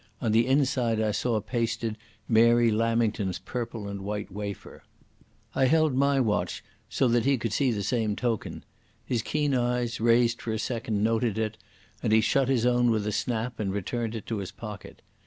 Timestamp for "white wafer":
4.01-4.81